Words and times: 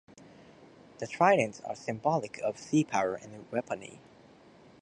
The 0.97 1.05
tridents 1.05 1.61
are 1.63 1.75
symbolic 1.75 2.39
of 2.39 2.57
sea 2.57 2.83
power 2.83 3.13
and 3.13 3.45
weaponry. 3.51 3.99